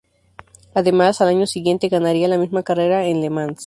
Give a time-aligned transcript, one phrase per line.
[0.73, 3.59] Además al año siguiente ganaría la misma carrera en Le Mans.